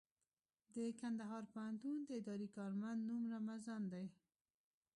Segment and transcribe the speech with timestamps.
[0.75, 4.05] د کندهار پوهنتون د اداري کارمند نوم رمضان دئ.